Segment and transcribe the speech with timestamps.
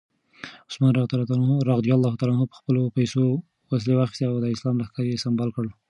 [0.69, 1.85] عثمان رض
[2.51, 3.23] په خپلو پیسو
[3.71, 5.65] وسلې واخیستې او د اسلام لښکر یې سمبال کړ.